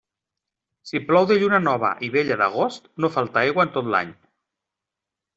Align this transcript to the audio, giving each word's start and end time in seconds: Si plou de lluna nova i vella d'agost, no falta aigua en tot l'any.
Si 0.91 0.99
plou 1.09 1.25
de 1.31 1.35
lluna 1.41 1.59
nova 1.65 1.91
i 2.07 2.09
vella 2.15 2.37
d'agost, 2.41 2.87
no 3.05 3.11
falta 3.17 3.43
aigua 3.43 3.65
en 3.67 3.73
tot 3.77 3.91
l'any. 3.97 4.15